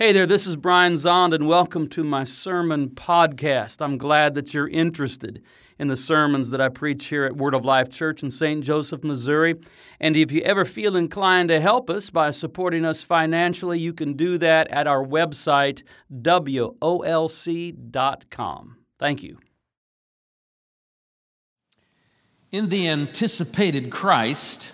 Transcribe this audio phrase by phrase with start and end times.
[0.00, 3.78] Hey there, this is Brian Zahnd, and welcome to my sermon podcast.
[3.80, 5.42] I'm glad that you're interested
[5.76, 8.62] in the sermons that I preach here at Word of Life Church in St.
[8.62, 9.56] Joseph, Missouri.
[9.98, 14.12] And if you ever feel inclined to help us by supporting us financially, you can
[14.12, 15.82] do that at our website,
[16.14, 16.76] wolc.com.
[19.00, 19.38] Thank you.
[22.52, 24.72] In the anticipated Christ,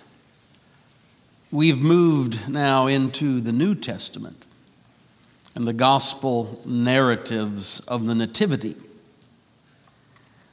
[1.51, 4.44] we've moved now into the New Testament
[5.55, 8.75] and the gospel narratives of the Nativity.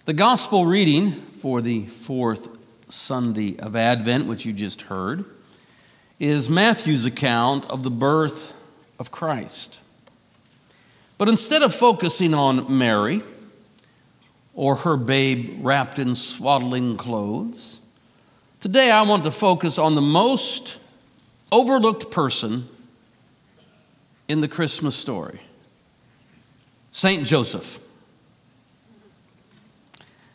[0.05, 2.57] The gospel reading for the fourth
[2.89, 5.25] Sunday of Advent, which you just heard,
[6.21, 8.55] is Matthew's account of the birth
[9.01, 9.81] of Christ.
[11.19, 13.23] But instead of focusing on Mary
[14.55, 17.81] or her babe wrapped in swaddling clothes,
[18.61, 20.79] today I want to focus on the most
[21.51, 22.69] overlooked person
[24.29, 25.41] in the Christmas story
[26.91, 27.27] St.
[27.27, 27.79] Joseph.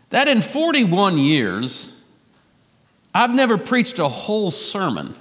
[0.09, 2.01] That in 41 years,
[3.13, 5.15] I've never preached a whole sermon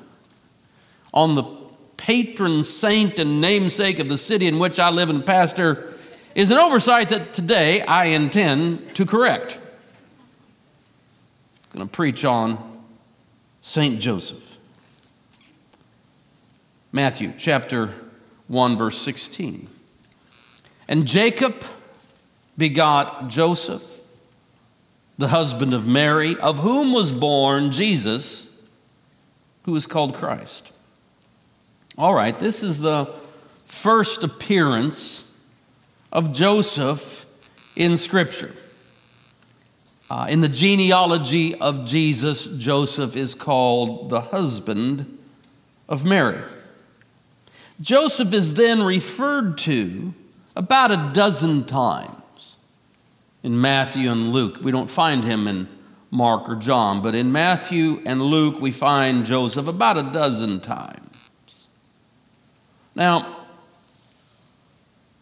[1.13, 1.45] on the
[1.97, 5.95] patron saint and namesake of the city in which I live and pastor
[6.35, 9.59] is an oversight that today I intend to correct.
[11.73, 12.79] I'm going to preach on
[13.63, 13.99] St.
[13.99, 14.59] Joseph.
[16.93, 17.93] Matthew chapter
[18.49, 19.69] 1, verse 16.
[20.89, 21.65] And Jacob
[22.57, 24.01] begot Joseph,
[25.19, 28.53] the husband of Mary, of whom was born Jesus,
[29.65, 30.73] who is called Christ.
[31.99, 33.07] All right, this is the
[33.65, 35.35] first appearance
[36.13, 37.27] of Joseph
[37.75, 38.55] in Scripture.
[40.09, 45.19] Uh, in the genealogy of Jesus, Joseph is called the husband
[45.89, 46.43] of Mary.
[47.81, 50.15] Joseph is then referred to
[50.55, 52.57] about a dozen times
[53.43, 54.59] in Matthew and Luke.
[54.63, 55.69] We don't find him in
[56.11, 61.69] Mark or John, but in Matthew and Luke, we find Joseph about a dozen times.
[62.95, 63.45] Now,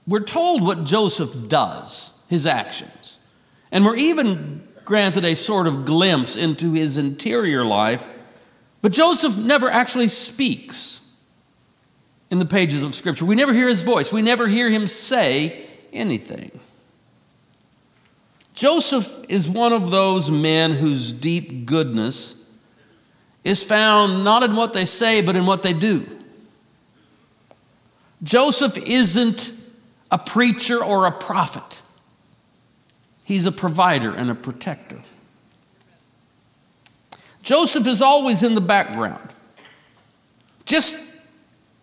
[0.07, 3.19] we're told what Joseph does, his actions,
[3.73, 8.09] and we're even granted a sort of glimpse into his interior life,
[8.83, 11.01] but Joseph never actually speaks
[12.31, 13.25] in the pages of Scripture.
[13.25, 16.51] We never hear his voice, we never hear him say anything.
[18.55, 22.41] Joseph is one of those men whose deep goodness
[23.43, 26.07] is found not in what they say, but in what they do.
[28.23, 29.53] Joseph isn't
[30.11, 31.83] a preacher or a prophet,
[33.25, 35.03] he's a provider and a protector.
[37.43, 39.29] Joseph is always in the background,
[40.65, 40.97] just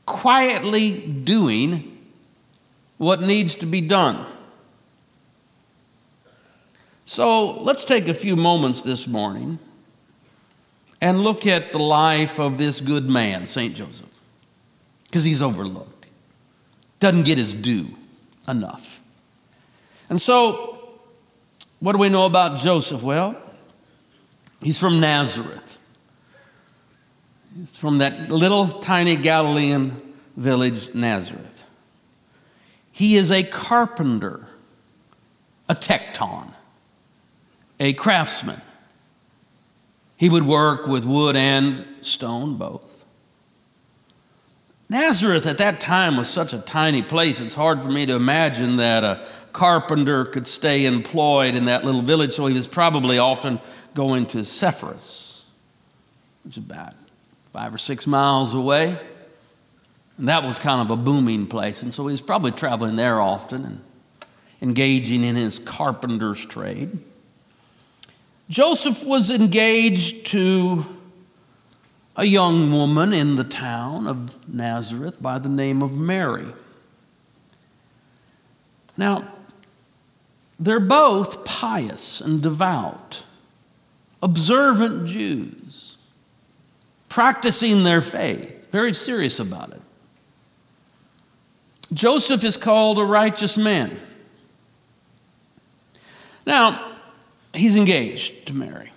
[0.05, 1.97] quietly doing
[2.97, 4.25] what needs to be done.
[7.05, 9.59] So let's take a few moments this morning
[11.01, 13.75] and look at the life of this good man, St.
[13.75, 14.07] Joseph,
[15.05, 16.05] because he's overlooked,
[16.99, 17.87] doesn't get his due
[18.47, 19.01] enough.
[20.09, 20.89] And so,
[21.79, 23.01] what do we know about Joseph?
[23.01, 23.35] Well,
[24.61, 25.79] he's from Nazareth.
[27.59, 29.95] It's from that little tiny Galilean
[30.37, 31.65] village, Nazareth.
[32.91, 34.47] He is a carpenter,
[35.67, 36.53] a tekton,
[37.79, 38.61] a craftsman.
[40.15, 43.05] He would work with wood and stone, both.
[44.87, 48.75] Nazareth at that time was such a tiny place, it's hard for me to imagine
[48.75, 53.59] that a carpenter could stay employed in that little village, so he was probably often
[53.93, 55.43] going to Sepphoris,
[56.43, 56.93] which is bad
[57.51, 58.97] five or six miles away.
[60.17, 61.83] And that was kind of a booming place.
[61.83, 63.81] And so he was probably traveling there often and
[64.61, 66.99] engaging in his carpenter's trade.
[68.49, 70.85] Joseph was engaged to
[72.15, 76.47] a young woman in the town of Nazareth by the name of Mary.
[78.97, 79.27] Now,
[80.59, 83.23] they're both pious and devout,
[84.21, 85.90] observant Jews
[87.11, 89.81] practicing their faith, very serious about it.
[91.91, 93.99] Joseph is called a righteous man.
[96.47, 96.93] Now,
[97.53, 98.93] he's engaged to Mary.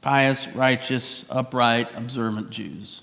[0.00, 3.02] Pious, righteous, upright, observant Jews.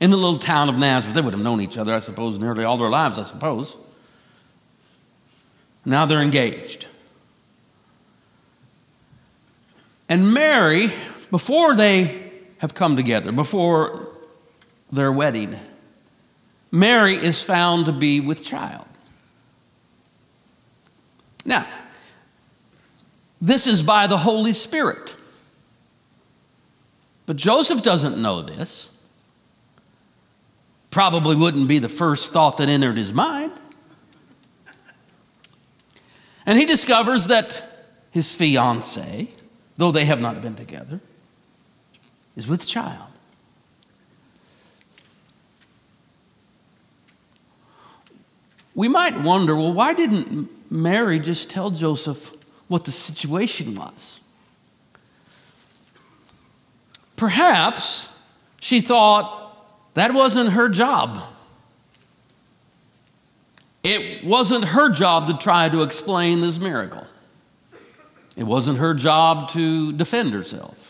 [0.00, 2.64] In the little town of Nazareth, they would have known each other, I suppose, nearly
[2.64, 3.76] all their lives, I suppose.
[5.84, 6.88] Now they're engaged.
[10.08, 10.88] And Mary
[11.30, 14.08] before they have come together, before
[14.90, 15.58] their wedding,
[16.70, 18.86] Mary is found to be with child.
[21.44, 21.66] Now,
[23.40, 25.16] this is by the Holy Spirit.
[27.26, 28.92] But Joseph doesn't know this.
[30.90, 33.52] Probably wouldn't be the first thought that entered his mind.
[36.46, 39.30] And he discovers that his fiancee,
[39.76, 41.00] though they have not been together,
[42.36, 43.08] is with child.
[48.74, 52.32] We might wonder well, why didn't Mary just tell Joseph
[52.68, 54.20] what the situation was?
[57.16, 58.10] Perhaps
[58.60, 59.46] she thought
[59.94, 61.18] that wasn't her job.
[63.82, 67.06] It wasn't her job to try to explain this miracle.
[68.36, 70.85] It wasn't her job to defend herself.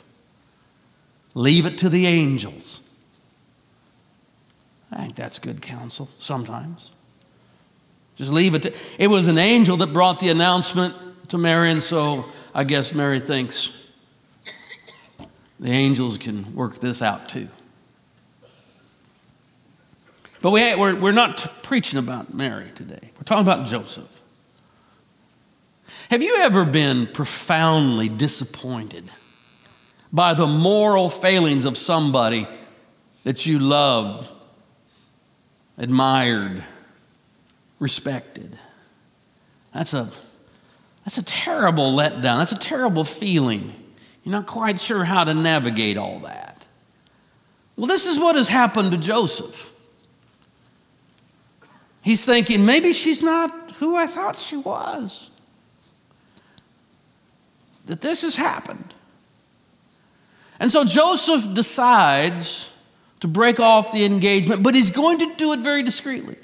[1.37, 2.81] Leave it to the angels.
[4.91, 6.93] I think that's good counsel sometimes.
[8.17, 10.94] Just leave it to, it was an angel that brought the announcement
[11.29, 12.25] to Mary, and so
[12.55, 13.85] I guess Mary thinks
[15.61, 17.49] the angels can work this out too.
[20.41, 23.11] But we, we're, we're not preaching about Mary today.
[23.15, 24.23] We're talking about Joseph.
[26.09, 29.11] Have you ever been profoundly disappointed
[30.12, 32.47] by the moral failings of somebody
[33.25, 34.29] that you loved,
[35.79, 36.64] admired,
[37.79, 38.58] respected?
[39.75, 40.11] That's a,
[41.05, 42.38] that's a terrible letdown.
[42.38, 43.73] That's a terrible feeling.
[44.25, 46.67] You're not quite sure how to navigate all that.
[47.76, 49.73] Well, this is what has happened to Joseph.
[52.03, 55.29] He's thinking, maybe she's not who I thought she was.
[57.87, 58.94] That this has happened.
[60.58, 62.70] And so Joseph decides
[63.20, 66.37] to break off the engagement, but he's going to do it very discreetly.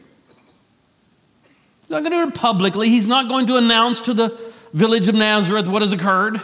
[1.81, 2.89] He's not going to do it publicly.
[2.89, 4.39] He's not going to announce to the
[4.73, 6.41] village of Nazareth what has occurred.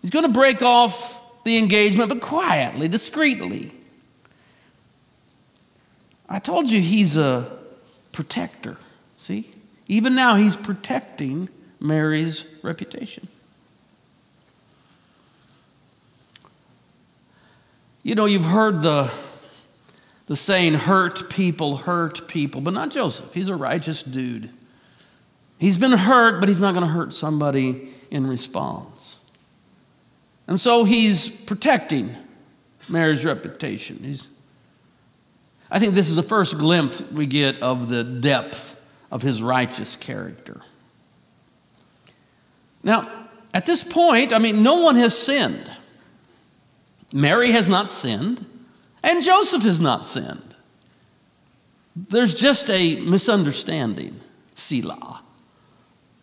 [0.00, 3.72] He's going to break off the engagement, but quietly, discreetly.
[6.28, 7.58] I told you he's a
[8.12, 8.76] protector.
[9.18, 9.52] See?
[9.88, 11.48] Even now, he's protecting
[11.80, 13.26] Mary's reputation.
[18.10, 19.08] You know, you've heard the,
[20.26, 23.32] the saying, hurt people hurt people, but not Joseph.
[23.32, 24.50] He's a righteous dude.
[25.60, 29.20] He's been hurt, but he's not going to hurt somebody in response.
[30.48, 32.16] And so he's protecting
[32.88, 34.00] Mary's reputation.
[34.02, 34.28] He's
[35.70, 38.74] I think this is the first glimpse we get of the depth
[39.12, 40.62] of his righteous character.
[42.82, 45.70] Now, at this point, I mean, no one has sinned.
[47.12, 48.46] Mary has not sinned,
[49.02, 50.54] and Joseph has not sinned.
[51.96, 54.20] There's just a misunderstanding,
[54.54, 55.22] Selah.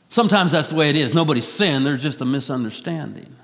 [0.09, 1.13] Sometimes that's the way it is.
[1.13, 3.35] Nobody's sinned, there's just a misunderstanding.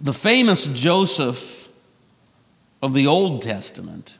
[0.00, 1.68] The famous Joseph
[2.80, 4.18] of the Old Testament,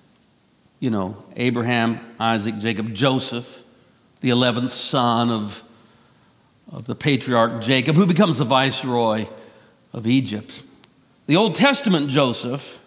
[0.80, 3.64] you know, Abraham, Isaac, Jacob, Joseph,
[4.20, 5.62] the 11th son of,
[6.70, 9.26] of the patriarch Jacob, who becomes the viceroy
[9.92, 10.62] of Egypt.
[11.26, 12.80] The Old Testament Joseph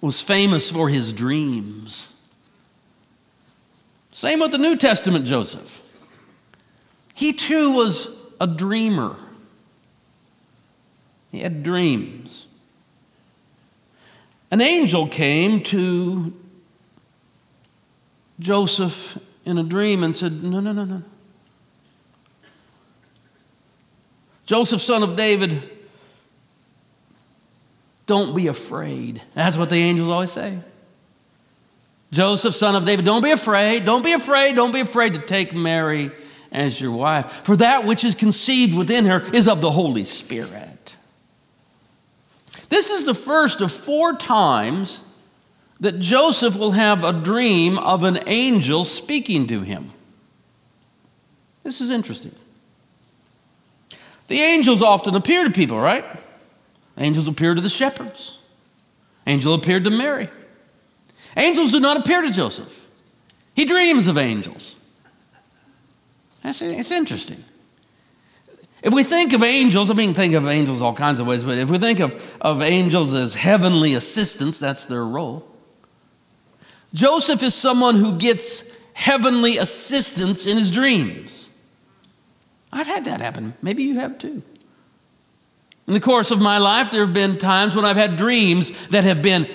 [0.00, 2.12] was famous for his dreams.
[4.10, 5.80] Same with the New Testament Joseph.
[7.14, 8.08] He too was
[8.40, 9.16] a dreamer.
[11.30, 12.46] He had dreams.
[14.50, 16.34] An angel came to
[18.42, 21.02] Joseph in a dream and said, No, no, no, no.
[24.44, 25.62] Joseph, son of David,
[28.06, 29.22] don't be afraid.
[29.34, 30.58] That's what the angels always say.
[32.10, 33.84] Joseph, son of David, don't be afraid.
[33.84, 34.54] Don't be afraid.
[34.56, 36.10] Don't be afraid to take Mary
[36.50, 37.32] as your wife.
[37.44, 40.96] For that which is conceived within her is of the Holy Spirit.
[42.68, 45.02] This is the first of four times
[45.82, 49.90] that Joseph will have a dream of an angel speaking to him.
[51.64, 52.36] This is interesting.
[54.28, 56.04] The angels often appear to people, right?
[56.96, 58.38] Angels appear to the shepherds.
[59.26, 60.28] Angel appeared to Mary.
[61.36, 62.88] Angels do not appear to Joseph.
[63.56, 64.76] He dreams of angels.
[66.44, 67.42] That's, it's interesting.
[68.84, 71.58] If we think of angels, I mean, think of angels all kinds of ways, but
[71.58, 75.48] if we think of, of angels as heavenly assistants, that's their role.
[76.94, 81.50] Joseph is someone who gets heavenly assistance in his dreams.
[82.72, 83.54] I've had that happen.
[83.62, 84.42] Maybe you have too.
[85.86, 89.04] In the course of my life, there have been times when I've had dreams that
[89.04, 89.48] have been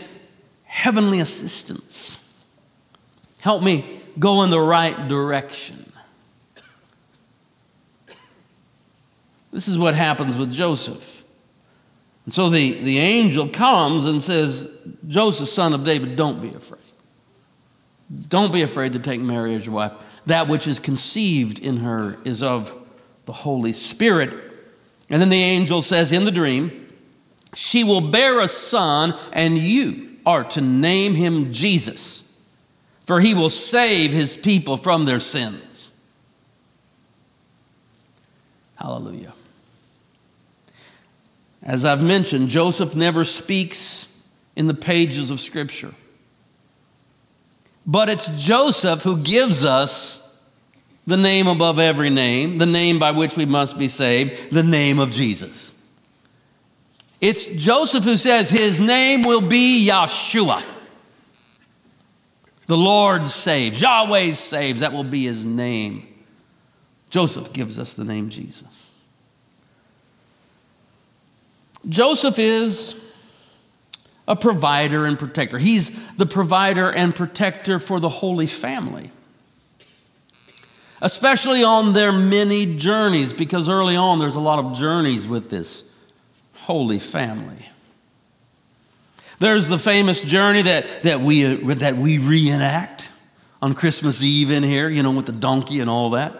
[0.65, 2.23] heavenly assistance.
[3.39, 5.91] Help me go in the right direction.
[9.51, 11.23] This is what happens with Joseph.
[12.25, 14.69] And so the, the angel comes and says,
[15.07, 16.81] Joseph, son of David, don't be afraid.
[18.29, 19.91] Don't be afraid to take Mary as your wife.
[20.25, 22.75] That which is conceived in her is of
[23.25, 24.33] the Holy Spirit.
[25.09, 26.87] And then the angel says in the dream,
[27.53, 32.23] She will bear a son, and you are to name him Jesus,
[33.05, 35.93] for he will save his people from their sins.
[38.75, 39.33] Hallelujah.
[41.63, 44.07] As I've mentioned, Joseph never speaks
[44.55, 45.93] in the pages of Scripture.
[47.87, 50.21] But it's Joseph who gives us
[51.07, 54.99] the name above every name, the name by which we must be saved, the name
[54.99, 55.73] of Jesus.
[57.21, 60.61] It's Joseph who says his name will be Yeshua.
[62.67, 66.05] The Lord saves, Yahweh saves, that will be his name.
[67.09, 68.91] Joseph gives us the name Jesus.
[71.87, 73.01] Joseph is
[74.27, 75.57] a provider and protector.
[75.57, 79.11] He's the provider and protector for the Holy Family,
[81.01, 85.83] especially on their many journeys, because early on there's a lot of journeys with this
[86.55, 87.69] Holy Family.
[89.39, 93.09] There's the famous journey that, that, we, that we reenact
[93.61, 96.37] on Christmas Eve in here, you know, with the donkey and all that.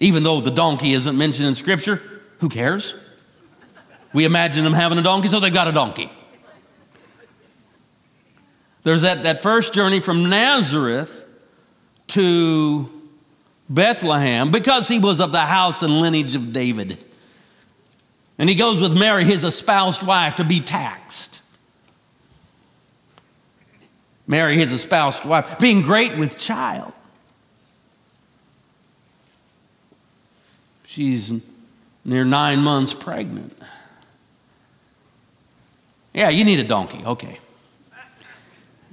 [0.00, 2.02] Even though the donkey isn't mentioned in Scripture,
[2.38, 2.94] who cares?
[4.12, 6.10] We imagine them having a donkey, so they've got a donkey.
[8.86, 11.24] There's that, that first journey from Nazareth
[12.06, 12.88] to
[13.68, 16.96] Bethlehem because he was of the house and lineage of David.
[18.38, 21.42] And he goes with Mary, his espoused wife, to be taxed.
[24.28, 26.92] Mary, his espoused wife, being great with child.
[30.84, 31.32] She's
[32.04, 33.52] near nine months pregnant.
[36.14, 37.02] Yeah, you need a donkey.
[37.04, 37.40] Okay.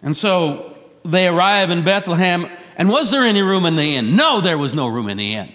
[0.04, 2.48] And so they arrive in Bethlehem.
[2.78, 4.16] And was there any room in the inn?
[4.16, 5.52] No, there was no room in the inn.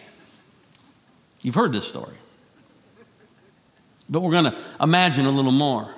[1.43, 2.17] You've heard this story.
[4.09, 5.95] But we're going to imagine a little more.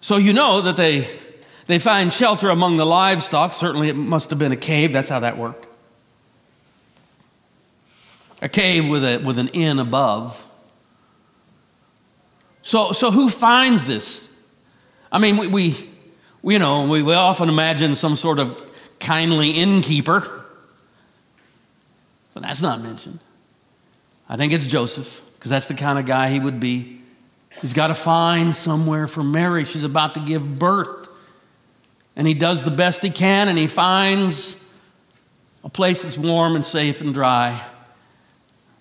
[0.00, 1.08] So you know that they,
[1.66, 3.52] they find shelter among the livestock.
[3.52, 4.92] Certainly it must have been a cave.
[4.92, 5.66] That's how that worked.
[8.42, 10.46] A cave with, a, with an inn above.
[12.62, 14.28] So, so who finds this?
[15.12, 15.89] I mean, we, we
[16.42, 20.44] you know, we, we often imagine some sort of kindly innkeeper,
[22.34, 23.20] but that's not mentioned.
[24.28, 27.00] I think it's Joseph, because that's the kind of guy he would be.
[27.60, 29.64] He's got to find somewhere for Mary.
[29.64, 31.08] She's about to give birth.
[32.16, 34.56] And he does the best he can, and he finds
[35.64, 37.62] a place that's warm and safe and dry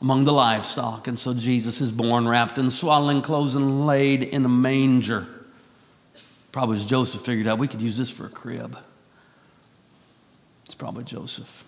[0.02, 1.08] among the livestock.
[1.08, 5.28] And so Jesus is born wrapped in swaddling clothes and laid in a manger.
[6.52, 8.78] Probably as Joseph figured out, we could use this for a crib.
[10.66, 11.64] It's probably Joseph.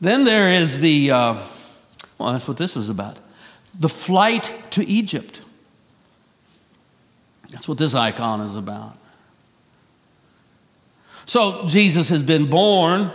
[0.00, 1.34] Then there is the, uh,
[2.18, 3.18] well, that's what this was about
[3.78, 5.40] the flight to Egypt.
[7.50, 8.96] That's what this icon is about.
[11.26, 13.12] So Jesus has been born.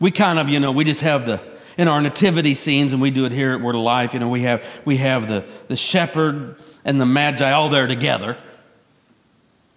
[0.00, 1.40] We kind of, you know, we just have the,
[1.78, 4.28] in our nativity scenes, and we do it here at Word of Life, you know,
[4.28, 8.36] we have, we have the, the shepherd and the magi all there together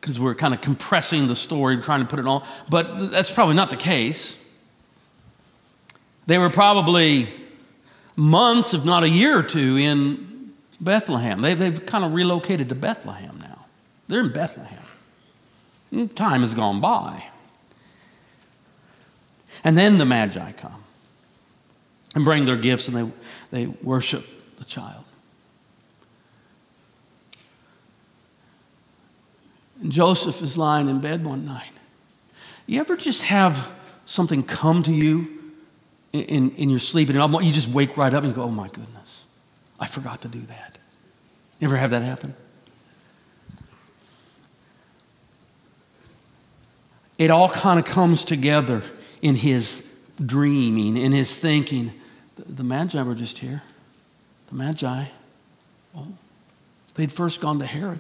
[0.08, 2.48] because we're kind of compressing the story, trying to put it all.
[2.70, 4.38] But that's probably not the case.
[6.28, 7.28] They were probably
[8.16, 11.42] months, if not a year or two, in Bethlehem.
[11.42, 13.66] They, they've kind of relocated to Bethlehem now.
[14.08, 14.80] They're in Bethlehem.
[15.92, 17.26] Mm, time has gone by.
[19.66, 20.86] And then the Magi come
[22.16, 23.12] and bring their gifts and they,
[23.52, 25.04] they worship the child.
[29.82, 31.72] And Joseph is lying in bed one night.
[32.66, 33.72] You ever just have
[34.06, 35.28] something come to you
[36.14, 38.68] in, in, in your sleep and you just wake right up and go, oh my
[38.68, 39.26] goodness,
[39.80, 40.78] I forgot to do that.
[41.60, 42.36] You ever have that happen?
[47.18, 48.84] It all kind of comes together
[49.22, 49.84] in his
[50.24, 51.94] dreaming, in his thinking.
[52.36, 53.64] The, the Magi were just here.
[54.50, 55.06] The Magi,
[55.96, 56.08] oh,
[56.94, 58.00] they'd first gone to Herod.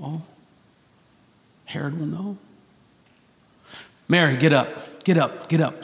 [0.00, 0.22] Oh,
[1.72, 2.36] Herod will know.
[4.06, 5.74] Mary, get up, get up, get up.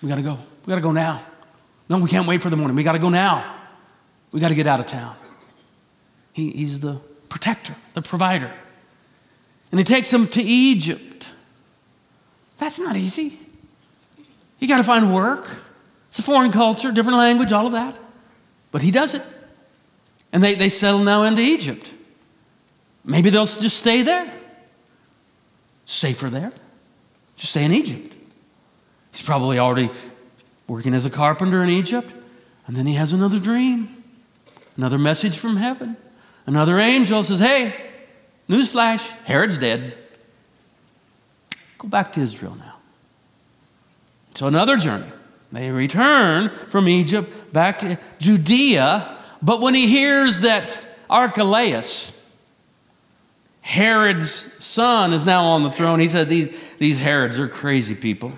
[0.00, 0.38] We got to go.
[0.64, 1.20] We got to go now.
[1.88, 2.76] No, we can't wait for the morning.
[2.76, 3.56] We got to go now.
[4.30, 5.16] We got to get out of town.
[6.32, 8.52] He, he's the protector, the provider.
[9.72, 11.32] And he takes them to Egypt.
[12.58, 13.36] That's not easy.
[14.60, 15.48] You got to find work.
[16.08, 17.98] It's a foreign culture, different language, all of that.
[18.70, 19.22] But he does it.
[20.32, 21.92] And they, they settle now into Egypt.
[23.04, 24.32] Maybe they'll just stay there.
[25.88, 26.52] Safer there.
[27.36, 28.14] Just stay in Egypt.
[29.10, 29.88] He's probably already
[30.66, 32.12] working as a carpenter in Egypt.
[32.66, 34.04] And then he has another dream,
[34.76, 35.96] another message from heaven.
[36.44, 37.74] Another angel says, Hey,
[38.50, 39.96] newsflash, Herod's dead.
[41.78, 42.74] Go back to Israel now.
[44.34, 45.10] So another journey.
[45.50, 49.16] They return from Egypt back to Judea.
[49.40, 52.12] But when he hears that Archelaus,
[53.68, 58.32] Herod's son, is now on the throne, he said, These, these Herods are crazy people.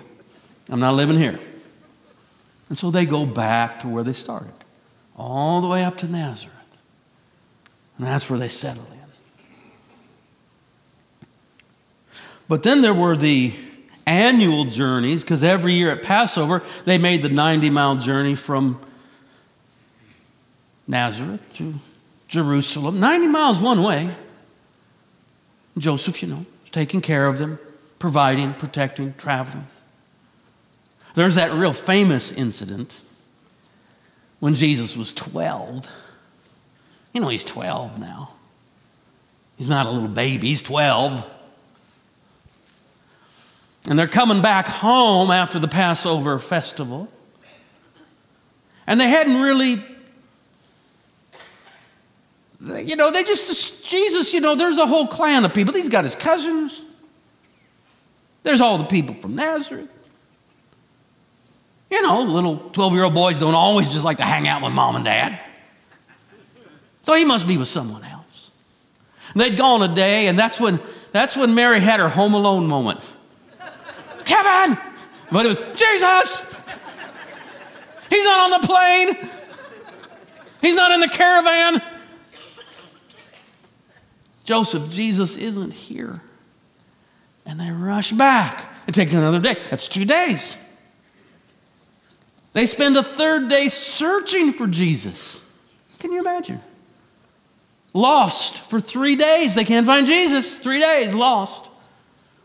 [0.69, 1.39] I'm not living here.
[2.67, 4.51] And so they go back to where they started,
[5.15, 6.53] all the way up to Nazareth.
[7.97, 8.99] And that's where they settle in.
[12.49, 13.53] But then there were the
[14.05, 18.81] annual journeys, because every year at Passover, they made the 90 mile journey from
[20.89, 21.75] Nazareth to
[22.27, 22.99] Jerusalem.
[22.99, 24.13] 90 miles one way.
[25.77, 27.59] Joseph, you know, taking care of them,
[27.99, 29.65] providing, protecting, traveling.
[31.13, 33.01] There's that real famous incident
[34.39, 35.87] when Jesus was 12.
[37.13, 38.31] You know, he's 12 now.
[39.57, 41.29] He's not a little baby, he's 12.
[43.89, 47.09] And they're coming back home after the Passover festival.
[48.87, 49.83] And they hadn't really,
[52.61, 55.73] you know, they just, Jesus, you know, there's a whole clan of people.
[55.73, 56.83] He's got his cousins,
[58.43, 59.89] there's all the people from Nazareth.
[61.91, 64.73] You know, little 12 year old boys don't always just like to hang out with
[64.73, 65.39] mom and dad.
[67.03, 68.51] So he must be with someone else.
[69.33, 70.79] And they'd gone a day, and that's when,
[71.11, 73.01] that's when Mary had her home alone moment.
[74.23, 74.77] Kevin!
[75.31, 76.45] But it was, Jesus!
[78.09, 79.29] He's not on the plane.
[80.61, 81.81] He's not in the caravan.
[84.51, 86.21] Joseph, Jesus isn't here.
[87.45, 88.69] And they rush back.
[88.85, 89.55] It takes another day.
[89.69, 90.57] That's two days.
[92.51, 95.43] They spend a third day searching for Jesus.
[95.99, 96.59] Can you imagine?
[97.93, 99.55] Lost for three days.
[99.55, 100.59] They can't find Jesus.
[100.59, 101.69] Three days lost.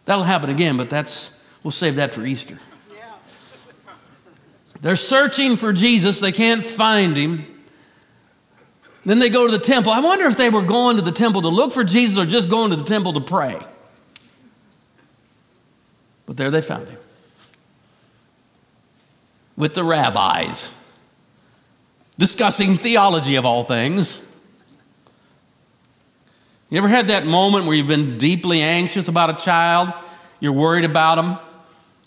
[0.04, 1.32] That'll happen again, but that's
[1.66, 2.56] We'll save that for Easter.
[4.80, 7.44] They're searching for Jesus, they can't find him.
[9.06, 9.92] Then they go to the temple.
[9.92, 12.50] I wonder if they were going to the temple to look for Jesus or just
[12.50, 13.56] going to the temple to pray.
[16.26, 16.98] But there they found him
[19.56, 20.72] with the rabbis,
[22.18, 24.20] discussing theology of all things.
[26.68, 29.94] You ever had that moment where you've been deeply anxious about a child?
[30.40, 31.38] You're worried about them,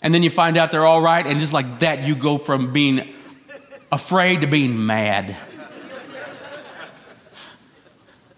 [0.02, 2.74] and then you find out they're all right, and just like that, you go from
[2.74, 3.14] being
[3.90, 5.34] afraid to being mad.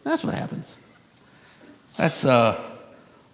[0.05, 0.75] That's what happens.
[1.97, 2.61] That's uh,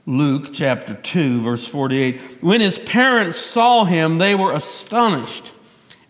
[0.06, 2.42] Luke chapter 2, verse 48.
[2.42, 5.52] When his parents saw him, they were astonished.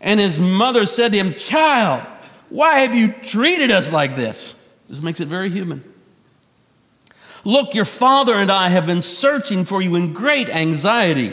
[0.00, 2.06] And his mother said to him, Child,
[2.48, 4.54] why have you treated us like this?
[4.88, 5.84] This makes it very human.
[7.44, 11.32] Look, your father and I have been searching for you in great anxiety.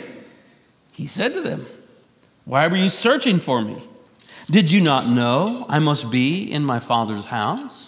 [0.91, 1.65] He said to them,
[2.45, 3.81] Why were you searching for me?
[4.47, 7.84] Did you not know I must be in my Father's house?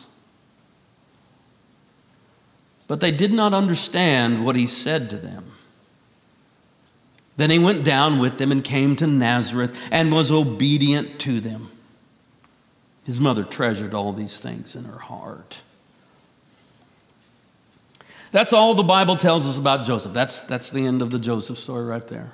[2.88, 5.52] But they did not understand what he said to them.
[7.36, 11.70] Then he went down with them and came to Nazareth and was obedient to them.
[13.06, 15.62] His mother treasured all these things in her heart.
[18.32, 20.14] That's all the Bible tells us about Joseph.
[20.14, 22.32] That's, that's the end of the Joseph story right there.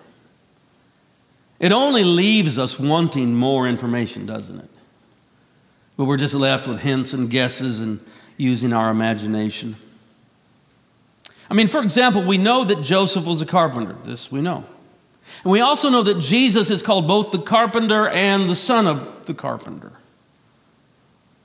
[1.59, 4.69] It only leaves us wanting more information, doesn't it?
[5.95, 7.99] But we're just left with hints and guesses and
[8.37, 9.75] using our imagination.
[11.53, 13.93] I mean, for example, we know that Joseph was a carpenter.
[14.01, 14.65] This we know.
[15.43, 19.27] And we also know that Jesus is called both the carpenter and the son of
[19.27, 19.91] the carpenter.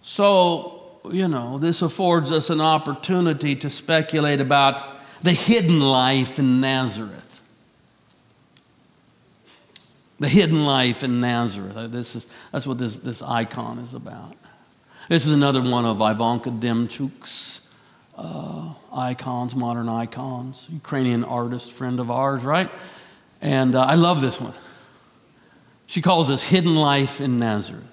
[0.00, 6.58] So, you know, this affords us an opportunity to speculate about the hidden life in
[6.62, 7.26] Nazareth
[10.20, 11.76] the hidden life in Nazareth.
[11.76, 14.34] Uh, this is, that's what this, this icon is about.
[15.08, 17.60] This is another one of Ivanka Demchuk's
[18.18, 22.70] uh, icons, modern icons, Ukrainian artist, friend of ours, right?
[23.40, 24.54] And uh, I love this one.
[25.86, 27.84] She calls this Hidden Life in Nazareth.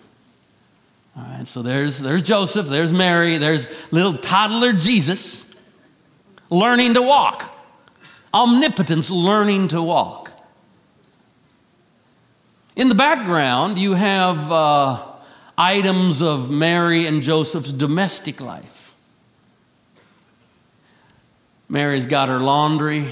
[1.16, 5.46] All right, so there's, there's Joseph, there's Mary, there's little toddler Jesus
[6.50, 7.56] learning to walk.
[8.34, 10.32] Omnipotence learning to walk.
[12.76, 15.06] In the background, you have uh,
[15.58, 18.75] items of Mary and Joseph's domestic life.
[21.68, 23.12] Mary's got her laundry,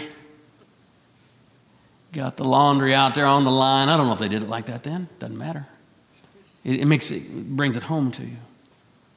[2.12, 3.89] got the laundry out there on the line.
[3.89, 5.68] I don't know if they did it like that then, doesn't matter.
[6.63, 8.38] It, it makes it, it brings it home to you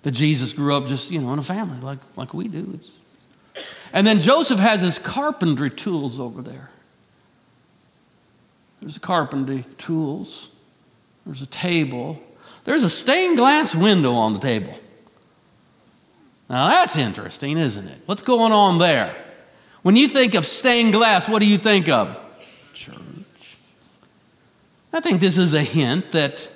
[0.02, 2.70] that Jesus grew up just, you know, in a family like, like we do.
[2.74, 2.90] It's,
[3.92, 6.70] and then Joseph has his carpentry tools over there.
[8.80, 10.50] There's carpentry tools.
[11.24, 12.22] There's a table.
[12.64, 14.78] There's a stained glass window on the table.
[16.48, 18.00] Now that's interesting, isn't it?
[18.06, 19.16] What's going on there?
[19.86, 22.18] When you think of stained glass, what do you think of?
[22.74, 23.56] Church.
[24.92, 26.48] I think this is a hint that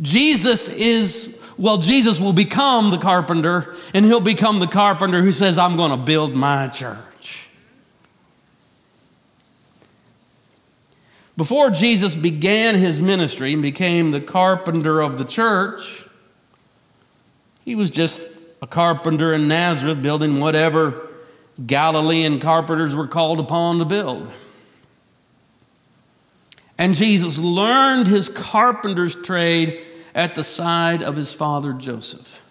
[0.00, 5.58] Jesus is, well, Jesus will become the carpenter, and he'll become the carpenter who says,
[5.58, 7.48] I'm going to build my church.
[11.36, 16.04] Before Jesus began his ministry and became the carpenter of the church,
[17.64, 18.22] he was just
[18.62, 21.08] a carpenter in Nazareth building whatever
[21.66, 24.30] Galilean carpenters were called upon to build.
[26.78, 32.42] And Jesus learned his carpenter's trade at the side of his father Joseph.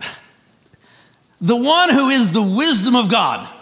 [1.40, 3.52] The one who is the wisdom of God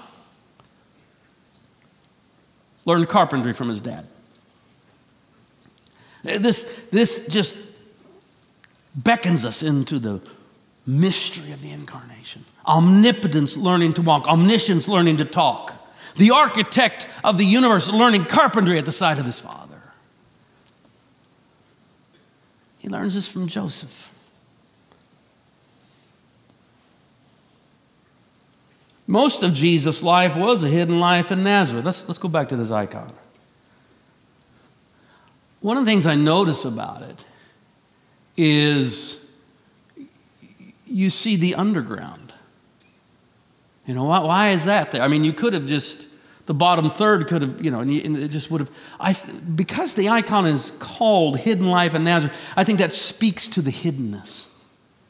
[2.84, 4.06] learned carpentry from his dad.
[6.22, 7.56] This, this just
[8.94, 10.20] beckons us into the
[10.86, 12.44] mystery of the incarnation.
[12.66, 15.74] Omnipotence learning to walk, omniscience learning to talk,
[16.16, 19.80] the architect of the universe learning carpentry at the side of his father.
[22.78, 24.10] He learns this from Joseph.
[29.06, 31.84] Most of Jesus' life was a hidden life in Nazareth.
[31.84, 33.12] Let's, let's go back to this icon.
[35.60, 37.18] One of the things I notice about it
[38.36, 39.19] is
[40.90, 42.32] you see the underground.
[43.86, 45.02] You know, why, why is that there?
[45.02, 46.08] I mean, you could have just
[46.46, 48.70] the bottom third could have, you know, and it just would have.
[48.98, 49.16] I,
[49.54, 53.70] because the icon is called Hidden Life in Nazareth, I think that speaks to the
[53.70, 54.48] hiddenness,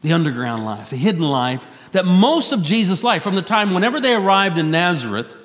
[0.03, 4.01] the underground life, the hidden life that most of Jesus' life, from the time whenever
[4.01, 5.37] they arrived in Nazareth,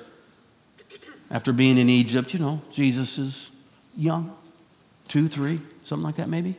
[1.30, 3.50] after being in Egypt, you know, Jesus is
[3.96, 4.36] young,
[5.08, 6.56] two, three, something like that maybe.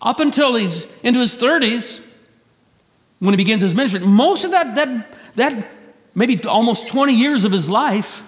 [0.00, 2.02] Up until he's into his 30s,
[3.22, 5.76] when he begins his ministry, most of that, that, that
[6.12, 8.24] maybe almost 20 years of his life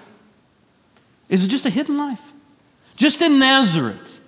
[1.28, 2.32] is just a hidden life.
[2.96, 4.20] Just in Nazareth.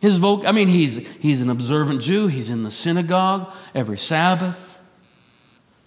[0.00, 2.26] His voc- I mean, he's, he's an observant Jew.
[2.26, 4.76] He's in the synagogue every Sabbath.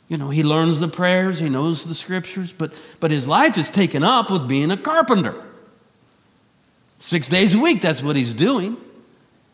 [0.08, 3.69] You know, he learns the prayers, he knows the scriptures, but, but his life is
[3.69, 5.43] taken up with being a carpenter.
[6.99, 8.77] Six days a week, that's what he's doing.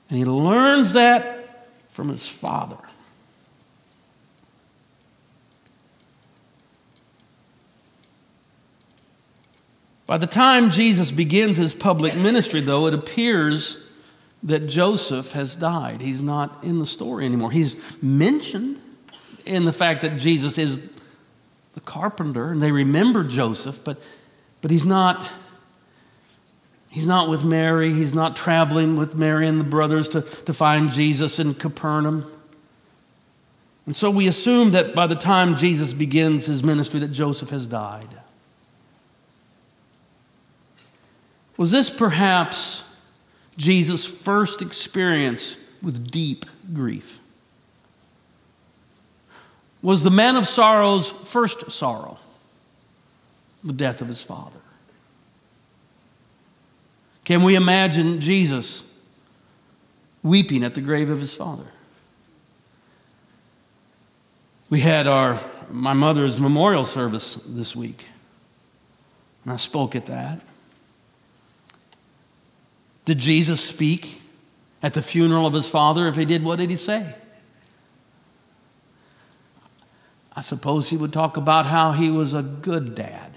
[0.08, 2.78] And he learns that from his father.
[10.06, 13.78] By the time Jesus begins his public ministry, though, it appears
[14.44, 16.02] that Joseph has died.
[16.02, 17.52] He's not in the story anymore.
[17.52, 18.80] He's mentioned
[19.46, 20.80] in the fact that Jesus is
[21.74, 24.02] the carpenter, and they remember Joseph, but,
[24.62, 25.30] but he's not.
[26.89, 27.92] He's not with Mary.
[27.92, 32.32] He's not traveling with Mary and the brothers to, to find Jesus in Capernaum.
[33.88, 37.66] And so we assume that by the time Jesus begins his ministry that Joseph has
[37.66, 38.08] died.
[41.58, 42.84] Was this perhaps
[43.58, 47.20] Jesus' first experience with deep grief?
[49.82, 52.18] Was the man of sorrows' first sorrow
[53.63, 54.60] the death of his father?
[57.26, 58.84] Can we imagine Jesus
[60.22, 61.68] weeping at the grave of his father?
[64.70, 65.39] We had our
[65.70, 68.08] my mother's memorial service this week,
[69.44, 70.42] and I spoke at that.
[73.06, 74.22] Did Jesus speak
[74.82, 76.08] at the funeral of his father?
[76.08, 77.16] If he did, what did he say?
[80.36, 83.32] I suppose he would talk about how he was a good dad.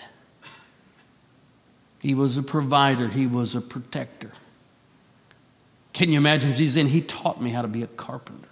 [2.01, 4.31] He was a provider, he was a protector.
[5.93, 8.49] Can you imagine Jesus saying, He taught me how to be a carpenter?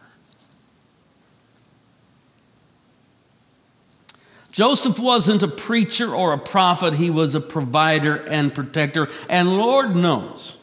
[4.50, 9.08] Joseph wasn't a preacher or a prophet, he was a provider and protector.
[9.28, 10.56] And Lord knows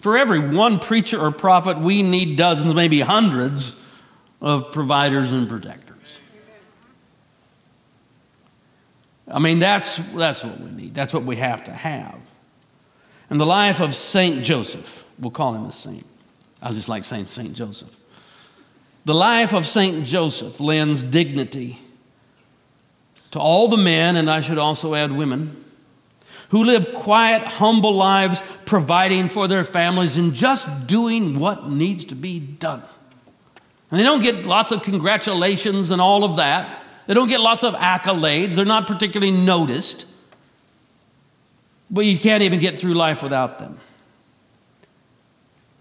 [0.00, 3.76] For every one preacher or prophet, we need dozens, maybe hundreds
[4.40, 6.20] of providers and protectors.
[9.28, 10.94] I mean, that's, that's what we need.
[10.94, 12.18] That's what we have to have.
[13.28, 16.06] And the life of Saint Joseph, we'll call him a saint.
[16.62, 17.96] I just like saying Saint Joseph.
[19.04, 21.78] The life of Saint Joseph lends dignity
[23.30, 25.64] to all the men, and I should also add women,
[26.50, 32.14] who live quiet, humble lives, providing for their families and just doing what needs to
[32.14, 32.82] be done.
[33.90, 36.82] And they don't get lots of congratulations and all of that.
[37.06, 38.54] They don't get lots of accolades.
[38.54, 40.06] They're not particularly noticed.
[41.90, 43.78] But you can't even get through life without them.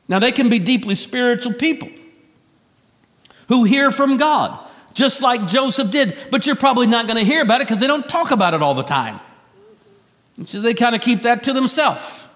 [0.08, 1.89] Now, they can be deeply spiritual people
[3.47, 4.60] who hear from God,
[4.95, 7.88] just like Joseph did, but you're probably not going to hear about it because they
[7.88, 9.19] don't talk about it all the time.
[10.45, 12.28] So they kind of keep that to themselves.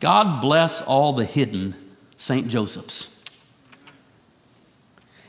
[0.00, 1.74] God bless all the hidden
[2.16, 2.48] St.
[2.48, 3.08] Josephs.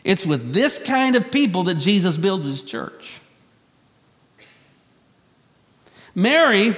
[0.03, 3.21] It's with this kind of people that Jesus builds his church.
[6.15, 6.75] Mary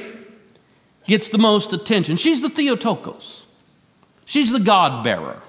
[1.08, 2.16] gets the most attention.
[2.16, 3.48] She's the Theotokos,
[4.26, 5.42] she's the God bearer.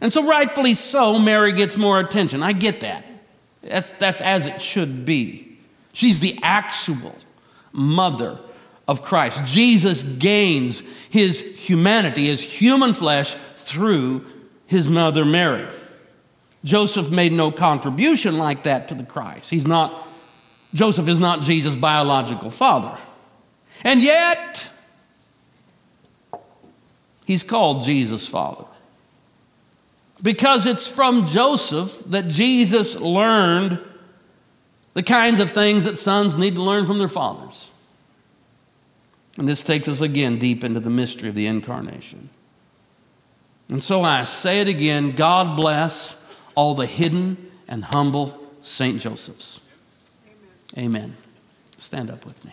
[0.00, 2.42] And so, rightfully so, Mary gets more attention.
[2.42, 3.06] I get that.
[3.62, 5.51] That's, that's as it should be.
[5.92, 7.16] She's the actual
[7.72, 8.38] mother
[8.88, 9.44] of Christ.
[9.44, 14.24] Jesus gains his humanity, his human flesh, through
[14.66, 15.68] his mother Mary.
[16.64, 19.50] Joseph made no contribution like that to the Christ.
[19.50, 20.08] He's not,
[20.74, 22.96] Joseph is not Jesus' biological father.
[23.84, 24.70] And yet,
[27.26, 28.64] he's called Jesus' father.
[30.22, 33.80] Because it's from Joseph that Jesus learned
[34.94, 37.70] the kinds of things that sons need to learn from their fathers.
[39.38, 42.28] And this takes us again deep into the mystery of the incarnation.
[43.70, 46.16] And so I say it again God bless
[46.54, 49.00] all the hidden and humble St.
[49.00, 49.60] Josephs.
[50.76, 50.86] Amen.
[50.86, 51.16] Amen.
[51.78, 52.52] Stand up with me.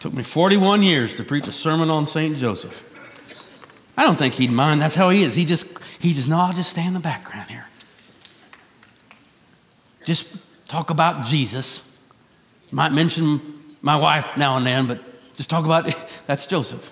[0.00, 2.36] Took me 41 years to preach a sermon on St.
[2.36, 2.88] Joseph.
[3.96, 4.80] I don't think he'd mind.
[4.82, 5.36] That's how he is.
[5.36, 5.66] He just,
[6.02, 7.66] he says, no, I'll just stay in the background here.
[10.04, 10.28] Just
[10.66, 11.84] talk about Jesus.
[12.72, 13.40] Might mention
[13.82, 15.00] my wife now and then, but
[15.36, 15.94] just talk about
[16.26, 16.90] that's Joseph.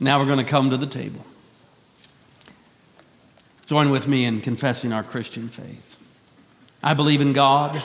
[0.00, 1.24] Now we're going to come to the table.
[3.66, 6.00] Join with me in confessing our Christian faith.
[6.82, 7.84] I believe in God,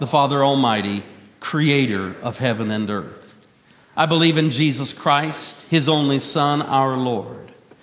[0.00, 1.04] the Father Almighty
[1.38, 3.36] creator of heaven and earth.
[3.96, 7.45] I believe in Jesus Christ, his only Son, our Lord.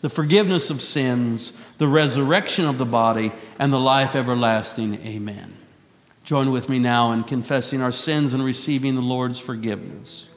[0.00, 4.94] the forgiveness of sins, the resurrection of the body, and the life everlasting.
[5.06, 5.54] Amen.
[6.24, 10.28] Join with me now in confessing our sins and receiving the Lord's forgiveness.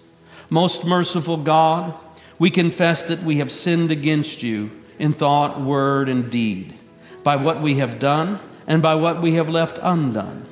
[0.50, 1.94] Most merciful God,
[2.40, 6.74] we confess that we have sinned against you in thought, word, and deed,
[7.24, 10.46] by what we have done and by what we have left undone.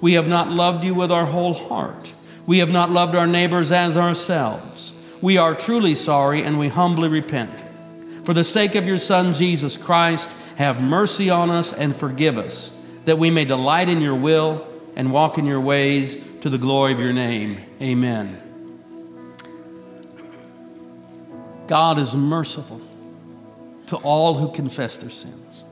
[0.00, 2.14] We have not loved you with our whole heart
[2.48, 4.94] we have not loved our neighbors as ourselves.
[5.20, 7.50] We are truly sorry and we humbly repent.
[8.28, 12.98] For the sake of your Son, Jesus Christ, have mercy on us and forgive us,
[13.06, 16.92] that we may delight in your will and walk in your ways to the glory
[16.92, 17.56] of your name.
[17.80, 18.38] Amen.
[21.68, 22.82] God is merciful
[23.86, 25.64] to all who confess their sins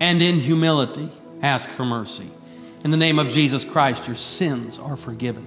[0.00, 1.10] and in humility
[1.42, 2.26] ask for mercy.
[2.82, 5.46] In the name of Jesus Christ, your sins are forgiven.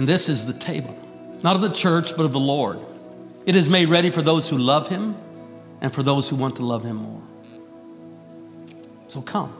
[0.00, 0.96] And this is the table,
[1.42, 2.80] not of the church, but of the Lord.
[3.44, 5.14] It is made ready for those who love him
[5.82, 7.20] and for those who want to love him more.
[9.08, 9.52] So come,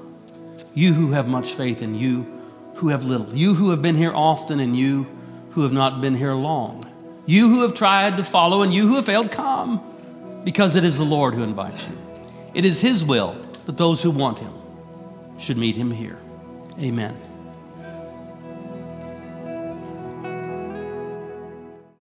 [0.73, 2.23] you who have much faith and you
[2.77, 5.07] who have little, you who have been here often and you
[5.51, 6.91] who have not been here long,
[7.27, 9.83] you who have tried to follow and you who have failed, come,
[10.43, 11.99] because it is the Lord who invites you.
[12.55, 14.55] It is his will that those who want him
[15.39, 16.17] should meet him here.
[16.81, 17.30] Amen.